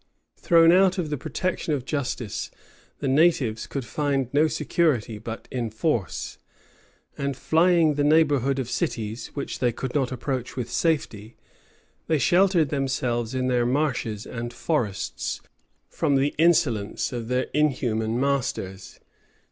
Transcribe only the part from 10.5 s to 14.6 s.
with safety, they sheltered themselves in their marshes and